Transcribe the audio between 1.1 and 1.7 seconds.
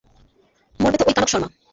কানক Sharma.